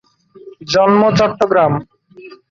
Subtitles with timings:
[0.67, 1.73] জন্ম: চট্টগ্রাম।